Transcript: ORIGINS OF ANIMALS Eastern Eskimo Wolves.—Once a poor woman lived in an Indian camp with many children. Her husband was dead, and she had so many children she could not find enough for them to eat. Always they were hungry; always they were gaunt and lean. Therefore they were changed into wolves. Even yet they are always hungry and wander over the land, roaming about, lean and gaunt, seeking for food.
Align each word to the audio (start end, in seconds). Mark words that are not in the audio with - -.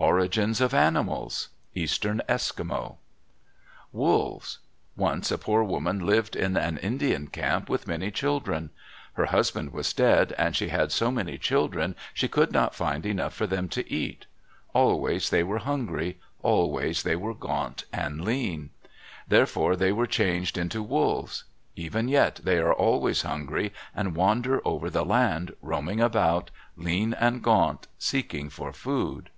ORIGINS 0.00 0.60
OF 0.60 0.74
ANIMALS 0.74 1.48
Eastern 1.74 2.22
Eskimo 2.28 2.98
Wolves.—Once 3.90 5.32
a 5.32 5.38
poor 5.38 5.64
woman 5.64 6.06
lived 6.06 6.36
in 6.36 6.56
an 6.56 6.78
Indian 6.78 7.26
camp 7.26 7.68
with 7.68 7.88
many 7.88 8.12
children. 8.12 8.70
Her 9.14 9.26
husband 9.26 9.72
was 9.72 9.92
dead, 9.92 10.36
and 10.38 10.54
she 10.54 10.68
had 10.68 10.92
so 10.92 11.10
many 11.10 11.36
children 11.36 11.96
she 12.14 12.28
could 12.28 12.52
not 12.52 12.76
find 12.76 13.04
enough 13.04 13.34
for 13.34 13.48
them 13.48 13.68
to 13.70 13.92
eat. 13.92 14.26
Always 14.72 15.30
they 15.30 15.42
were 15.42 15.58
hungry; 15.58 16.20
always 16.42 17.02
they 17.02 17.16
were 17.16 17.34
gaunt 17.34 17.84
and 17.92 18.24
lean. 18.24 18.70
Therefore 19.26 19.74
they 19.74 19.90
were 19.90 20.06
changed 20.06 20.56
into 20.56 20.80
wolves. 20.80 21.42
Even 21.74 22.06
yet 22.06 22.36
they 22.44 22.58
are 22.58 22.72
always 22.72 23.22
hungry 23.22 23.72
and 23.96 24.14
wander 24.14 24.60
over 24.64 24.90
the 24.90 25.04
land, 25.04 25.56
roaming 25.60 26.00
about, 26.00 26.52
lean 26.76 27.14
and 27.14 27.42
gaunt, 27.42 27.88
seeking 27.98 28.48
for 28.48 28.72
food. 28.72 29.30